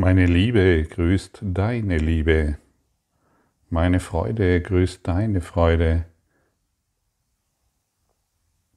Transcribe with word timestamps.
Meine 0.00 0.26
Liebe 0.26 0.84
grüßt 0.84 1.40
deine 1.42 1.98
Liebe. 1.98 2.56
Meine 3.68 3.98
Freude 3.98 4.62
grüßt 4.62 5.00
deine 5.02 5.40
Freude. 5.40 6.04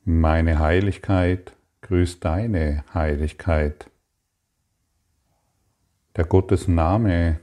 Meine 0.04 0.58
Heiligkeit 0.58 1.56
grüßt 1.82 2.26
deine 2.26 2.84
Heiligkeit. 2.96 3.92
Der 6.16 6.26
Gottes 6.26 6.68
Name 6.68 7.40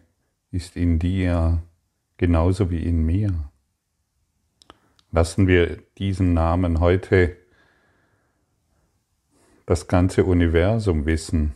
ist 0.50 0.74
in 0.74 0.98
dir 0.98 1.62
genauso 2.16 2.72
wie 2.72 2.82
in 2.82 3.06
mir. 3.06 3.48
Lassen 5.12 5.46
wir 5.46 5.76
diesen 5.98 6.34
Namen 6.34 6.80
heute 6.80 7.36
das 9.66 9.86
ganze 9.86 10.24
Universum 10.24 11.06
wissen. 11.06 11.52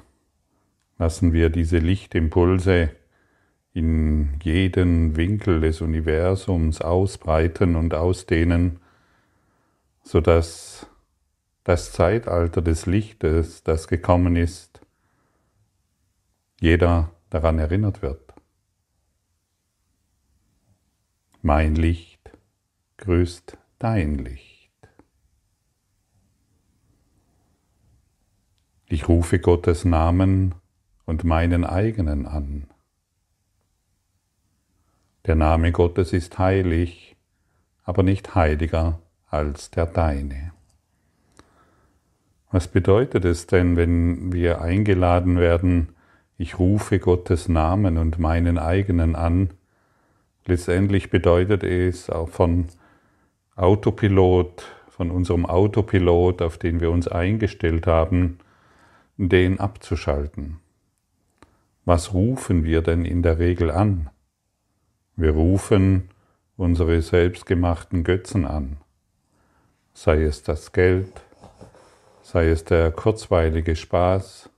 Lassen 1.03 1.32
wir 1.32 1.50
diese 1.50 1.79
Lichtimpulse 1.79 2.91
in 3.73 4.38
jeden 4.41 5.16
Winkel 5.16 5.61
des 5.61 5.80
Universums 5.80 6.80
ausbreiten 6.80 7.75
und 7.75 7.92
ausdehnen, 7.92 8.78
sodass 10.05 10.87
das 11.65 11.91
Zeitalter 11.91 12.62
des 12.62 12.87
Lichtes, 12.87 13.65
das 13.65 13.88
gekommen 13.88 14.37
ist, 14.37 14.80
jeder 16.61 17.11
daran 17.30 17.59
erinnert 17.59 18.00
wird. 18.00 18.33
Mein 21.41 21.75
Licht 21.75 22.30
grüßt 22.98 23.59
dein 23.80 24.19
Licht. 24.19 24.70
Ich 28.87 29.09
rufe 29.09 29.41
Gottes 29.41 29.84
Namen 29.84 30.55
und 31.06 31.24
meinen 31.24 31.65
eigenen 31.65 32.27
an. 32.27 32.66
Der 35.27 35.36
Name 35.36 35.72
Gottes 35.72 36.12
ist 36.12 36.39
heilig, 36.39 37.17
aber 37.84 38.03
nicht 38.03 38.34
heiliger 38.34 39.00
als 39.28 39.70
der 39.70 39.86
deine. 39.86 40.53
Was 42.50 42.69
bedeutet 42.69 43.25
es 43.25 43.47
denn, 43.47 43.77
wenn 43.77 44.33
wir 44.33 44.61
eingeladen 44.61 45.39
werden, 45.39 45.95
ich 46.36 46.58
rufe 46.58 46.98
Gottes 46.98 47.48
Namen 47.48 47.97
und 47.98 48.19
meinen 48.19 48.58
eigenen 48.58 49.17
an? 49.17 49.50
Letztendlich 50.45 51.08
bedeutet 51.08 51.62
es 51.62 52.11
auch 52.11 52.28
von 52.28 52.67
Autopilot, 53.55 54.64
von 54.89 55.11
unserem 55.11 55.47
Autopilot, 55.47 56.42
auf 56.42 56.58
den 56.58 56.80
wir 56.80 56.91
uns 56.91 57.06
eingestellt 57.08 57.86
haben, 57.86 58.39
den 59.17 59.61
abzuschalten. 59.61 60.61
Was 61.84 62.14
rufen 62.14 62.62
wir 62.64 62.80
denn 62.80 63.05
in 63.05 63.22
der 63.22 63.41
Regel 63.41 63.70
an? 63.70 64.11
Wir 65.16 65.33
rufen 65.33 66.11
unsere 66.56 67.02
selbstgemachten 67.02 68.05
Götzen 68.05 68.44
an, 68.44 68.77
sei 69.92 70.22
es 70.22 70.44
das 70.44 70.70
Geld, 70.72 71.12
sei 72.22 72.50
es 72.50 72.64
der 72.64 72.92
kurzweilige 72.92 73.74
Spaß, 73.74 74.48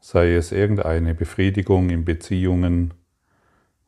sei 0.00 0.34
es 0.34 0.50
irgendeine 0.50 1.14
Befriedigung 1.14 1.90
in 1.90 2.04
Beziehungen, 2.04 2.92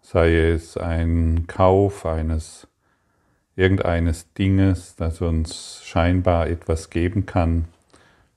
sei 0.00 0.36
es 0.36 0.76
ein 0.76 1.48
Kauf 1.48 2.06
eines 2.06 2.68
irgendeines 3.56 4.32
Dinges, 4.34 4.94
das 4.94 5.20
uns 5.20 5.82
scheinbar 5.84 6.46
etwas 6.46 6.88
geben 6.90 7.26
kann 7.26 7.66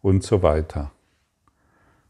und 0.01 0.23
so 0.23 0.41
weiter. 0.41 0.91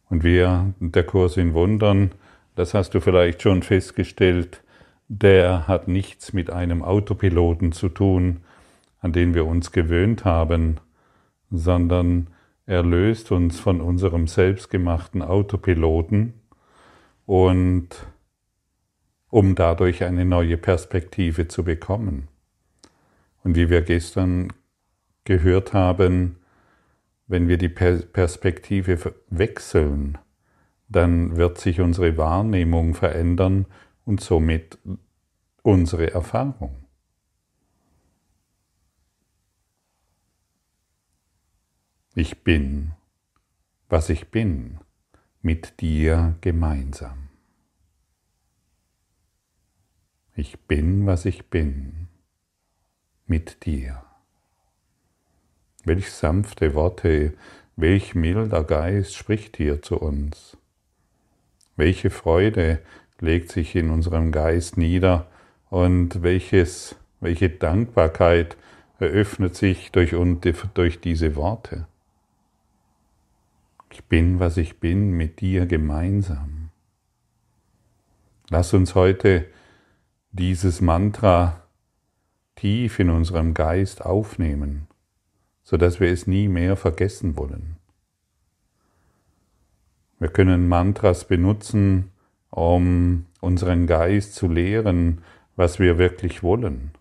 Und 0.10 0.24
wir, 0.24 0.74
der 0.80 1.04
Kurs 1.04 1.38
in 1.38 1.54
Wundern, 1.54 2.12
das 2.56 2.74
hast 2.74 2.94
du 2.94 3.02
vielleicht 3.02 3.42
schon 3.42 3.62
festgestellt, 3.62 4.64
der 5.08 5.68
hat 5.68 5.88
nichts 5.88 6.34
mit 6.34 6.50
einem 6.50 6.84
Autopiloten 6.84 7.72
zu 7.72 7.90
tun, 7.90 8.42
an 9.00 9.14
den 9.14 9.34
wir 9.34 9.46
uns 9.46 9.72
gewöhnt 9.72 10.26
haben, 10.26 10.80
sondern 11.50 12.28
er 12.66 12.84
löst 12.84 13.32
uns 13.32 13.60
von 13.60 13.80
unserem 13.80 14.28
selbstgemachten 14.28 15.22
Autopiloten 15.22 16.34
und 17.26 17.90
um 19.30 19.56
dadurch 19.56 20.04
eine 20.04 20.26
neue 20.26 20.58
Perspektive 20.58 21.48
zu 21.48 21.64
bekommen. 21.64 22.28
Und 23.44 23.56
wie 23.56 23.70
wir 23.70 23.82
gestern 23.82 24.52
gehört 25.24 25.74
haben, 25.74 26.38
wenn 27.28 27.48
wir 27.48 27.58
die 27.58 27.70
Perspektive 27.70 29.16
wechseln, 29.30 30.18
dann 30.88 31.36
wird 31.36 31.58
sich 31.60 31.82
unsere 31.82 32.18
Wahrnehmung 32.18 32.94
verändern 32.94 33.66
und 34.06 34.22
somit 34.22 34.80
unsere 35.62 36.12
Erfahrung. 36.12 36.88
Ich 42.16 42.44
bin, 42.44 42.94
was 43.90 44.10
ich 44.10 44.30
bin, 44.30 44.80
mit 45.42 45.82
dir 45.82 46.36
gemeinsam. 46.42 47.30
Ich 50.36 50.60
bin, 50.62 51.06
was 51.06 51.26
ich 51.26 51.50
bin, 51.50 52.08
mit 53.26 53.66
dir. 53.66 54.07
Welch 55.88 56.12
sanfte 56.12 56.74
Worte, 56.74 57.32
welch 57.78 58.14
milder 58.14 58.66
Geist 58.66 59.16
spricht 59.16 59.56
hier 59.56 59.82
zu 59.82 59.98
uns. 59.98 60.58
Welche 61.78 62.10
Freude 62.10 62.80
legt 63.22 63.50
sich 63.54 63.74
in 63.74 63.90
unserem 63.90 64.34
Geist 64.34 64.76
nieder 64.76 65.28
und 65.70 66.24
welches, 66.24 66.98
welche 67.22 67.50
Dankbarkeit 67.50 68.58
eröffnet 69.00 69.56
sich 69.56 69.94
durch, 69.94 70.14
durch 70.74 71.00
diese 71.00 71.38
Worte. 71.38 71.88
Ich 73.90 74.04
bin, 74.04 74.42
was 74.42 74.58
ich 74.58 74.82
bin, 74.82 75.12
mit 75.12 75.40
dir 75.40 75.68
gemeinsam. 75.68 76.68
Lass 78.50 78.74
uns 78.74 78.94
heute 78.94 79.46
dieses 80.34 80.82
Mantra 80.82 81.64
tief 82.56 83.00
in 83.00 83.10
unserem 83.10 83.54
Geist 83.54 84.06
aufnehmen 84.06 84.88
sodass 85.68 86.00
wir 86.00 86.10
es 86.10 86.28
nie 86.28 86.48
mehr 86.48 86.78
vergessen 86.78 87.36
wollen. 87.36 87.76
Wir 90.18 90.30
können 90.30 90.70
Mantras 90.70 91.26
benutzen, 91.26 92.10
um 92.52 93.26
unseren 93.42 93.86
Geist 93.86 94.34
zu 94.34 94.48
lehren, 94.48 95.24
was 95.58 95.78
wir 95.78 95.98
wirklich 95.98 96.42
wollen. 96.42 96.92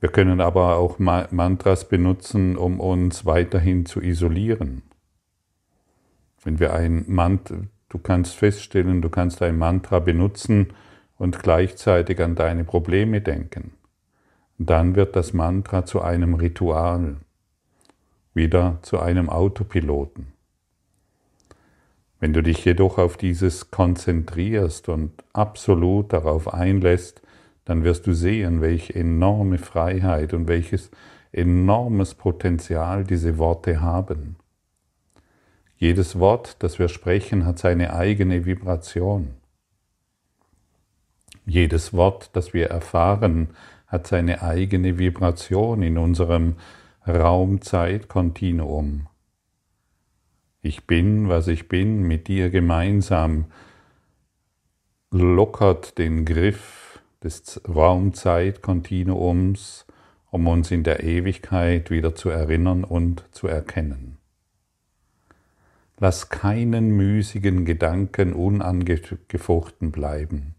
Wir 0.00 0.08
können 0.08 0.40
aber 0.40 0.78
auch 0.78 0.98
Mantras 0.98 1.88
benutzen, 1.88 2.56
um 2.56 2.80
uns 2.80 3.24
weiterhin 3.24 3.86
zu 3.86 4.00
isolieren. 4.00 4.82
Wenn 6.42 6.58
wir 6.58 6.74
ein 6.74 7.04
Mantra, 7.06 7.58
du 7.88 7.98
kannst 7.98 8.34
feststellen, 8.34 9.00
du 9.00 9.10
kannst 9.10 9.42
ein 9.42 9.58
Mantra 9.58 10.00
benutzen 10.00 10.72
und 11.18 11.38
gleichzeitig 11.38 12.20
an 12.20 12.34
deine 12.34 12.64
Probleme 12.64 13.20
denken 13.20 13.74
dann 14.66 14.96
wird 14.96 15.16
das 15.16 15.32
Mantra 15.32 15.84
zu 15.84 16.02
einem 16.02 16.34
Ritual, 16.34 17.16
wieder 18.34 18.78
zu 18.82 19.00
einem 19.00 19.28
Autopiloten. 19.28 20.32
Wenn 22.20 22.32
du 22.32 22.42
dich 22.42 22.64
jedoch 22.64 22.98
auf 22.98 23.16
dieses 23.16 23.70
konzentrierst 23.70 24.88
und 24.88 25.12
absolut 25.32 26.12
darauf 26.12 26.52
einlässt, 26.54 27.20
dann 27.64 27.84
wirst 27.84 28.06
du 28.06 28.12
sehen, 28.12 28.60
welche 28.60 28.94
enorme 28.94 29.58
Freiheit 29.58 30.34
und 30.34 30.48
welches 30.48 30.90
enormes 31.32 32.14
Potenzial 32.14 33.04
diese 33.04 33.38
Worte 33.38 33.80
haben. 33.80 34.36
Jedes 35.76 36.18
Wort, 36.18 36.62
das 36.62 36.78
wir 36.78 36.88
sprechen, 36.88 37.44
hat 37.44 37.58
seine 37.58 37.92
eigene 37.92 38.46
Vibration. 38.46 39.34
Jedes 41.44 41.92
Wort, 41.92 42.30
das 42.34 42.54
wir 42.54 42.68
erfahren, 42.68 43.48
hat 43.92 44.06
seine 44.06 44.42
eigene 44.42 44.98
Vibration 44.98 45.82
in 45.82 45.98
unserem 45.98 46.54
Raum-Zeit-Kontinuum. 47.06 49.06
Ich 50.62 50.86
bin, 50.86 51.28
was 51.28 51.48
ich 51.48 51.68
bin, 51.68 52.00
mit 52.02 52.28
dir 52.28 52.48
gemeinsam 52.48 53.44
lockert 55.10 55.98
den 55.98 56.24
Griff 56.24 57.02
des 57.22 57.60
Raum-Zeit-Kontinuums, 57.68 59.84
um 60.30 60.46
uns 60.46 60.70
in 60.70 60.84
der 60.84 61.04
Ewigkeit 61.04 61.90
wieder 61.90 62.14
zu 62.14 62.30
erinnern 62.30 62.84
und 62.84 63.24
zu 63.32 63.46
erkennen. 63.46 64.16
Lass 65.98 66.30
keinen 66.30 66.96
müßigen 66.96 67.66
Gedanken 67.66 68.32
unangefochten 68.32 69.92
bleiben. 69.92 70.54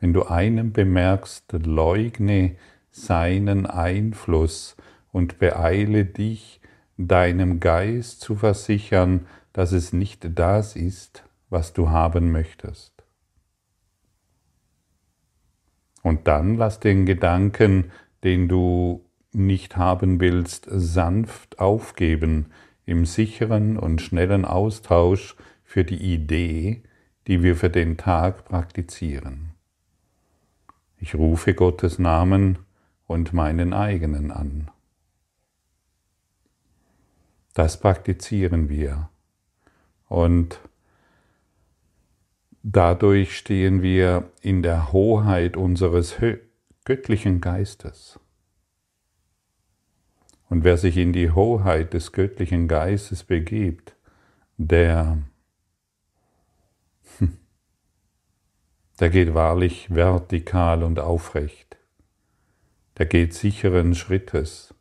Wenn 0.00 0.12
du 0.12 0.24
einen 0.24 0.72
bemerkst, 0.72 1.52
leugne 1.52 2.56
seinen 2.90 3.66
Einfluss 3.66 4.76
und 5.12 5.38
beeile 5.38 6.04
dich, 6.04 6.60
deinem 6.98 7.60
Geist 7.60 8.20
zu 8.20 8.36
versichern, 8.36 9.26
dass 9.52 9.72
es 9.72 9.92
nicht 9.92 10.38
das 10.38 10.76
ist, 10.76 11.24
was 11.50 11.72
du 11.72 11.90
haben 11.90 12.32
möchtest. 12.32 12.92
Und 16.02 16.28
dann 16.28 16.56
lass 16.56 16.80
den 16.80 17.04
Gedanken, 17.04 17.90
den 18.22 18.48
du 18.48 19.04
nicht 19.32 19.76
haben 19.76 20.20
willst, 20.20 20.66
sanft 20.70 21.58
aufgeben 21.58 22.46
im 22.84 23.04
sicheren 23.04 23.76
und 23.76 24.00
schnellen 24.00 24.44
Austausch 24.44 25.36
für 25.64 25.84
die 25.84 26.14
Idee, 26.14 26.82
die 27.26 27.42
wir 27.42 27.56
für 27.56 27.70
den 27.70 27.96
Tag 27.96 28.44
praktizieren. 28.44 29.55
Ich 30.98 31.14
rufe 31.14 31.54
Gottes 31.54 31.98
Namen 31.98 32.58
und 33.06 33.32
meinen 33.32 33.72
eigenen 33.72 34.30
an. 34.30 34.70
Das 37.54 37.80
praktizieren 37.80 38.68
wir. 38.68 39.08
Und 40.08 40.60
dadurch 42.62 43.36
stehen 43.36 43.82
wir 43.82 44.30
in 44.42 44.62
der 44.62 44.92
Hoheit 44.92 45.56
unseres 45.56 46.16
göttlichen 46.84 47.40
Geistes. 47.40 48.20
Und 50.48 50.64
wer 50.64 50.76
sich 50.76 50.96
in 50.96 51.12
die 51.12 51.30
Hoheit 51.30 51.94
des 51.94 52.12
göttlichen 52.12 52.68
Geistes 52.68 53.24
begibt, 53.24 53.96
der, 54.58 55.18
der 59.00 59.10
geht 59.10 59.34
wahrlich 59.34 59.94
vertikal 59.94 60.82
und 60.82 60.98
aufrecht. 60.98 61.76
Der 62.98 63.06
geht 63.06 63.34
sicheren 63.34 63.94
Schrittes, 63.94 64.74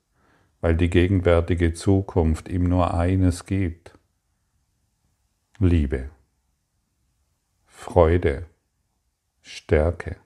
weil 0.61 0.75
die 0.75 0.89
gegenwärtige 0.89 1.73
Zukunft 1.73 2.47
ihm 2.47 2.69
nur 2.69 2.93
eines 2.93 3.45
gibt. 3.45 3.97
Liebe, 5.59 6.09
Freude, 7.65 8.45
Stärke. 9.41 10.17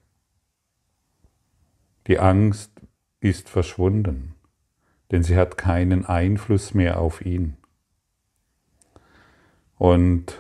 Die 2.08 2.20
Angst 2.20 2.72
ist 3.20 3.50
verschwunden 3.50 4.36
denn 5.12 5.24
sie 5.24 5.36
hat 5.36 5.58
keinen 5.58 6.06
Einfluss 6.06 6.74
mehr 6.74 7.00
auf 7.00 7.26
ihn. 7.26 7.58
Und 9.78 10.36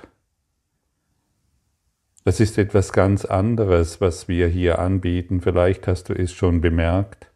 das 2.24 2.40
ist 2.40 2.58
etwas 2.58 2.94
ganz 2.94 3.26
anderes, 3.26 4.02
was 4.02 4.28
wir 4.28 4.48
hier 4.48 4.80
anbieten. 4.80 5.42
Vielleicht 5.42 5.88
hast 5.88 6.10
du 6.10 6.14
es 6.14 6.34
schon 6.34 6.62
bemerkt. 6.62 7.32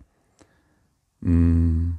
Hm, 1.21 1.97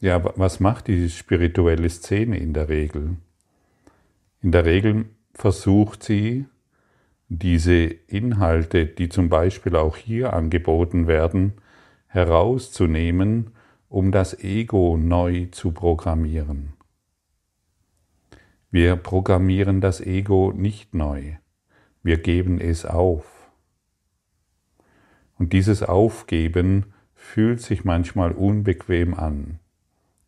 ja, 0.00 0.22
was 0.36 0.60
macht 0.60 0.88
die 0.88 1.08
spirituelle 1.08 1.88
Szene 1.88 2.38
in 2.38 2.52
der 2.52 2.68
Regel? 2.68 3.16
In 4.42 4.52
der 4.52 4.64
Regel 4.64 5.06
versucht 5.32 6.02
sie, 6.02 6.46
diese 7.28 7.84
Inhalte, 8.06 8.86
die 8.86 9.08
zum 9.08 9.28
Beispiel 9.28 9.76
auch 9.76 9.96
hier 9.96 10.34
angeboten 10.34 11.06
werden, 11.06 11.54
herauszunehmen 12.06 13.54
um 13.94 14.10
das 14.10 14.36
Ego 14.42 14.96
neu 14.96 15.46
zu 15.52 15.70
programmieren. 15.70 16.72
Wir 18.72 18.96
programmieren 18.96 19.80
das 19.80 20.00
Ego 20.00 20.52
nicht 20.52 20.94
neu, 20.94 21.36
wir 22.04 22.18
geben 22.18 22.60
es 22.60 22.84
auf. 22.84 23.24
Und 25.36 25.52
dieses 25.52 25.82
Aufgeben 25.82 26.92
fühlt 27.16 27.60
sich 27.60 27.84
manchmal 27.84 28.30
unbequem 28.30 29.14
an. 29.14 29.58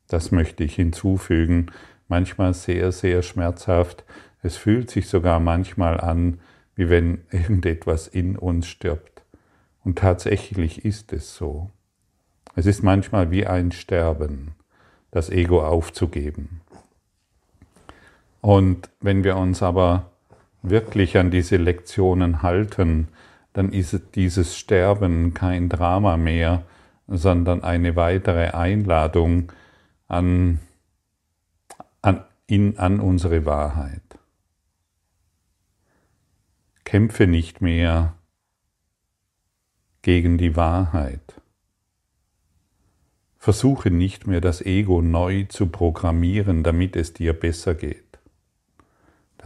Das 0.09 0.33
möchte 0.33 0.65
ich 0.65 0.75
hinzufügen, 0.75 1.67
manchmal 2.09 2.55
sehr, 2.55 2.91
sehr 2.93 3.23
schmerzhaft. 3.23 4.05
Es 4.43 4.57
fühlt 4.57 4.91
sich 4.91 5.09
sogar 5.09 5.39
manchmal 5.39 6.01
an, 6.01 6.41
wie 6.75 6.89
wenn 6.89 7.25
irgendetwas 7.31 8.09
in 8.09 8.37
uns 8.37 8.67
stirbt. 8.67 9.23
Und 9.85 9.99
tatsächlich 9.99 10.85
ist 10.85 11.13
es 11.13 11.37
so. 11.37 11.71
Es 12.55 12.65
ist 12.67 12.83
manchmal 12.83 13.31
wie 13.31 13.47
ein 13.47 13.71
Sterben, 13.71 14.55
das 15.11 15.29
Ego 15.29 15.63
aufzugeben. 15.65 16.63
Und 18.41 18.89
wenn 19.01 19.25
wir 19.25 19.37
uns 19.37 19.63
aber 19.63 20.11
wirklich 20.71 21.17
an 21.19 21.31
diese 21.31 21.57
Lektionen 21.57 22.43
halten, 22.43 23.09
dann 23.53 23.73
ist 23.73 24.15
dieses 24.15 24.57
Sterben 24.57 25.33
kein 25.33 25.69
Drama 25.69 26.17
mehr, 26.17 26.65
sondern 27.07 27.63
eine 27.63 27.97
weitere 27.97 28.49
Einladung 28.49 29.53
an, 30.09 30.61
an, 32.03 32.25
in, 32.47 32.79
an 32.79 33.01
unsere 33.01 33.47
Wahrheit. 33.47 34.03
Kämpfe 36.85 37.27
nicht 37.27 37.61
mehr 37.61 38.15
gegen 40.03 40.39
die 40.39 40.55
Wahrheit. 40.55 41.41
Versuche 43.39 43.91
nicht 43.91 44.27
mehr 44.27 44.41
das 44.41 44.61
Ego 44.61 45.03
neu 45.03 45.45
zu 45.45 45.69
programmieren, 45.69 46.63
damit 46.63 46.97
es 46.97 47.13
dir 47.13 47.33
besser 47.33 47.75
geht. 47.75 48.06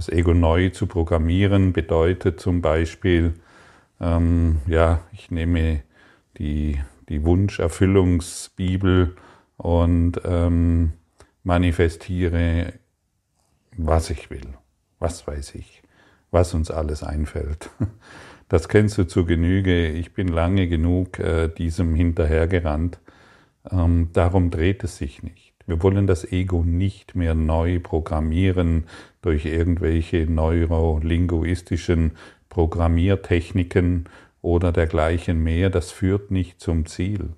Das 0.01 0.09
Ego 0.09 0.33
neu 0.33 0.71
zu 0.71 0.87
programmieren 0.87 1.75
bedeutet 1.75 2.41
zum 2.41 2.63
Beispiel, 2.63 3.35
ähm, 4.01 4.63
ja, 4.67 5.03
ich 5.13 5.31
nehme 5.31 5.83
die, 6.39 6.81
die 7.11 7.23
Wunscherfüllungsbibel 7.23 9.15
und 9.59 10.19
ähm, 10.25 10.95
manifestiere, 11.43 12.73
was 13.77 14.09
ich 14.09 14.31
will, 14.31 14.55
was 15.01 15.27
weiß 15.27 15.55
ich, 15.57 15.83
was 16.31 16.55
uns 16.55 16.71
alles 16.71 17.03
einfällt. 17.03 17.69
Das 18.49 18.69
kennst 18.69 18.99
du 18.99 19.07
zu 19.07 19.27
Genüge. 19.27 19.87
Ich 19.91 20.13
bin 20.13 20.27
lange 20.27 20.67
genug 20.67 21.21
äh, 21.21 21.47
diesem 21.47 21.95
hinterhergerannt 21.95 22.99
ähm, 23.71 24.09
darum 24.13 24.51
dreht 24.51 24.83
es 24.83 24.97
sich 24.97 25.23
nicht. 25.23 25.50
Wir 25.71 25.83
wollen 25.85 26.09
das 26.09 26.25
Ego 26.33 26.65
nicht 26.65 27.15
mehr 27.15 27.37
neu 27.37 27.79
programmieren 27.79 28.87
durch 29.23 29.47
irgendwelche 29.47 30.27
neurolinguistischen 30.27 32.17
Programmiertechniken 32.49 34.09
oder 34.43 34.73
dergleichen 34.73 35.45
mehr. 35.45 35.71
Das 35.71 35.93
führt 35.93 36.33
nicht 36.33 36.61
zum 36.61 36.87
Ziel. 36.87 37.35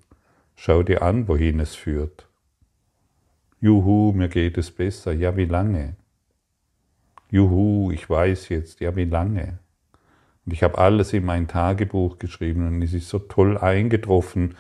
Schau 0.57 0.83
dir 0.83 1.03
an, 1.03 1.29
wohin 1.29 1.61
es 1.61 1.75
führt. 1.75 2.27
Juhu, 3.61 4.13
mir 4.15 4.29
geht 4.29 4.57
es 4.57 4.71
besser. 4.71 5.13
Ja, 5.13 5.37
wie 5.37 5.45
lange? 5.45 5.97
Juhu, 7.31 7.91
ich 7.91 8.09
weiß 8.09 8.49
jetzt. 8.49 8.81
Ja, 8.81 8.97
wie 8.97 9.05
lange? 9.05 9.59
Und 10.47 10.55
ich 10.55 10.63
habe 10.63 10.79
alles 10.79 11.13
in 11.13 11.27
mein 11.27 11.49
Tagebuch 11.49 12.19
geschrieben 12.19 12.67
und 12.67 12.81
es 12.81 12.95
ist 12.95 13.11
so 13.11 13.19
toll 13.19 13.59
eingetroffen, 13.59 14.55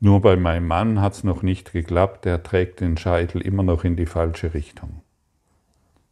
nur 0.00 0.20
bei 0.20 0.36
meinem 0.36 0.66
Mann 0.66 1.00
hat 1.00 1.14
es 1.14 1.24
noch 1.24 1.42
nicht 1.42 1.72
geklappt, 1.72 2.26
er 2.26 2.42
trägt 2.42 2.80
den 2.80 2.96
Scheitel 2.96 3.40
immer 3.40 3.62
noch 3.62 3.84
in 3.84 3.96
die 3.96 4.06
falsche 4.06 4.54
Richtung. 4.54 5.02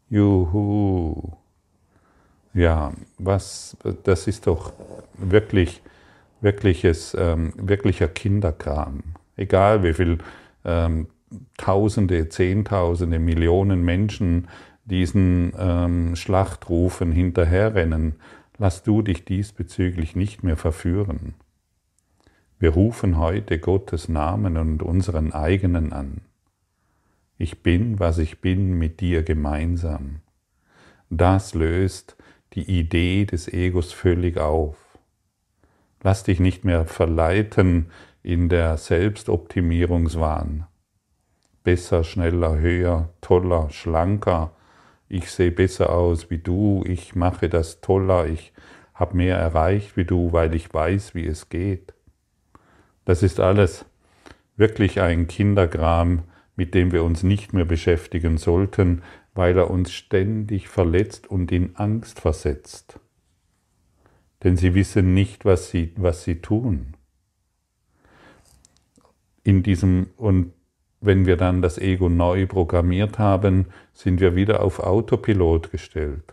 Juhu. 0.08 1.32
Ja, 2.54 2.92
was, 3.18 3.76
das 4.04 4.26
ist 4.26 4.46
doch 4.46 4.72
wirklich, 5.18 5.82
wirkliches, 6.40 7.16
ähm, 7.18 7.52
wirklicher 7.56 8.08
Kinderkram. 8.08 9.02
Egal 9.36 9.82
wie 9.82 9.92
viel 9.92 10.18
ähm, 10.64 11.08
Tausende, 11.56 12.28
Zehntausende, 12.28 13.18
Millionen 13.18 13.82
Menschen 13.82 14.46
diesen 14.84 15.52
ähm, 15.58 16.14
Schlachtrufen 16.14 17.10
hinterherrennen, 17.10 18.14
lass 18.58 18.82
du 18.84 19.02
dich 19.02 19.24
diesbezüglich 19.24 20.14
nicht 20.14 20.44
mehr 20.44 20.56
verführen. 20.56 21.34
Wir 22.64 22.70
rufen 22.70 23.18
heute 23.18 23.58
Gottes 23.58 24.08
Namen 24.08 24.56
und 24.56 24.82
unseren 24.82 25.34
eigenen 25.34 25.92
an. 25.92 26.22
Ich 27.36 27.62
bin, 27.62 28.00
was 28.00 28.16
ich 28.16 28.40
bin, 28.40 28.78
mit 28.78 29.00
dir 29.00 29.22
gemeinsam. 29.22 30.22
Das 31.10 31.52
löst 31.52 32.16
die 32.54 32.62
Idee 32.62 33.26
des 33.26 33.52
Egos 33.52 33.92
völlig 33.92 34.38
auf. 34.38 34.78
Lass 36.02 36.24
dich 36.24 36.40
nicht 36.40 36.64
mehr 36.64 36.86
verleiten 36.86 37.90
in 38.22 38.48
der 38.48 38.78
Selbstoptimierungswahn. 38.78 40.66
Besser, 41.64 42.02
schneller, 42.02 42.56
höher, 42.56 43.10
toller, 43.20 43.68
schlanker. 43.68 44.52
Ich 45.06 45.30
sehe 45.30 45.52
besser 45.52 45.92
aus 45.92 46.30
wie 46.30 46.38
du, 46.38 46.82
ich 46.86 47.14
mache 47.14 47.50
das 47.50 47.82
toller, 47.82 48.26
ich 48.26 48.54
habe 48.94 49.18
mehr 49.18 49.36
erreicht 49.36 49.98
wie 49.98 50.06
du, 50.06 50.32
weil 50.32 50.54
ich 50.54 50.72
weiß, 50.72 51.14
wie 51.14 51.26
es 51.26 51.50
geht. 51.50 51.93
Das 53.04 53.22
ist 53.22 53.40
alles 53.40 53.84
wirklich 54.56 55.00
ein 55.00 55.26
Kindergram, 55.26 56.22
mit 56.56 56.74
dem 56.74 56.92
wir 56.92 57.02
uns 57.04 57.22
nicht 57.22 57.52
mehr 57.52 57.64
beschäftigen 57.64 58.38
sollten, 58.38 59.02
weil 59.34 59.56
er 59.58 59.70
uns 59.70 59.92
ständig 59.92 60.68
verletzt 60.68 61.26
und 61.26 61.50
in 61.50 61.74
Angst 61.76 62.20
versetzt. 62.20 63.00
Denn 64.42 64.56
sie 64.56 64.74
wissen 64.74 65.14
nicht, 65.14 65.44
was 65.44 65.70
sie, 65.70 65.92
was 65.96 66.22
sie 66.24 66.40
tun. 66.40 66.96
In 69.42 69.62
diesem, 69.62 70.08
und 70.16 70.52
wenn 71.00 71.26
wir 71.26 71.36
dann 71.36 71.60
das 71.60 71.78
Ego 71.78 72.08
neu 72.08 72.46
programmiert 72.46 73.18
haben, 73.18 73.66
sind 73.92 74.20
wir 74.20 74.36
wieder 74.36 74.62
auf 74.62 74.78
Autopilot 74.80 75.70
gestellt. 75.70 76.32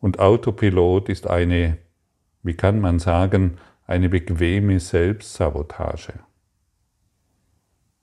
Und 0.00 0.18
Autopilot 0.18 1.08
ist 1.08 1.28
eine, 1.28 1.78
wie 2.42 2.54
kann 2.54 2.80
man 2.80 2.98
sagen, 2.98 3.58
eine 3.90 4.08
bequeme 4.08 4.78
Selbstsabotage. 4.78 6.12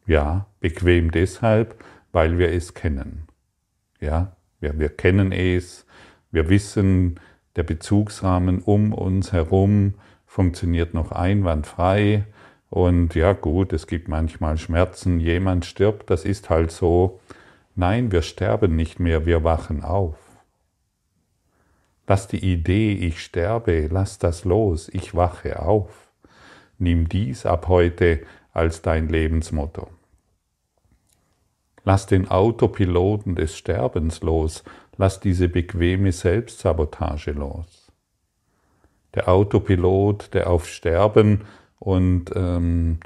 Ja, 0.06 0.48
bequem 0.60 1.12
deshalb, 1.12 1.82
weil 2.12 2.38
wir 2.38 2.52
es 2.52 2.74
kennen. 2.74 3.28
Ja, 4.02 4.36
wir, 4.60 4.78
wir 4.80 4.90
kennen 4.90 5.32
es, 5.32 5.86
wir 6.30 6.50
wissen, 6.50 7.20
der 7.56 7.64
Bezugsrahmen 7.64 8.60
um 8.60 8.94
uns 8.94 9.32
herum 9.32 9.94
funktioniert 10.26 10.94
noch 10.94 11.14
einwandfrei. 11.14 12.26
Und 12.70 13.16
ja 13.16 13.32
gut, 13.32 13.72
es 13.72 13.88
gibt 13.88 14.10
manchmal 14.10 14.58
Schmerzen, 14.58 15.22
jemand 15.22 15.66
stirbt, 15.66 16.10
das 16.10 16.26
ist 16.26 16.50
halt 16.50 16.72
so. 16.72 17.22
Nein, 17.76 18.12
wir 18.12 18.24
sterben 18.24 18.76
nicht 18.76 19.00
mehr, 19.00 19.26
wir 19.26 19.46
wachen 19.46 19.84
auf. 19.84 20.18
Lass 22.08 22.28
die 22.28 22.44
Idee, 22.54 22.94
ich 22.94 23.22
sterbe, 23.22 23.88
lass 23.92 24.18
das 24.18 24.46
los, 24.46 24.90
ich 24.94 25.14
wache 25.14 25.62
auf. 25.62 26.10
Nimm 26.80 27.10
dies 27.10 27.46
ab 27.46 27.68
heute 27.68 28.22
als 28.54 28.82
dein 28.82 29.10
Lebensmotto. 29.10 29.90
Lass 31.84 32.06
den 32.06 32.30
Autopiloten 32.30 33.36
des 33.36 33.58
Sterbens 33.58 34.22
los, 34.22 34.64
lass 34.98 35.20
diese 35.20 35.50
bequeme 35.50 36.12
Selbstsabotage 36.12 37.32
los. 37.32 37.92
Der 39.14 39.28
Autopilot, 39.28 40.34
der 40.34 40.50
auf 40.50 40.68
Sterben 40.68 41.46
und 41.80 42.32
ähm, 42.36 43.00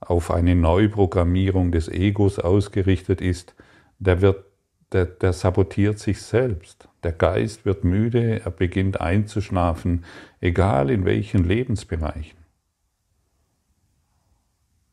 auf 0.00 0.30
eine 0.30 0.56
Neuprogrammierung 0.56 1.70
des 1.70 1.88
Egos 1.88 2.38
ausgerichtet 2.38 3.20
ist, 3.20 3.54
der 3.98 4.20
wird 4.20 4.44
der, 4.92 5.06
der 5.06 5.32
sabotiert 5.32 5.98
sich 5.98 6.20
selbst. 6.20 6.88
Der 7.02 7.12
Geist 7.12 7.64
wird 7.64 7.84
müde, 7.84 8.40
er 8.44 8.50
beginnt 8.50 9.00
einzuschlafen, 9.00 10.04
egal 10.40 10.90
in 10.90 11.04
welchen 11.04 11.44
Lebensbereichen. 11.44 12.38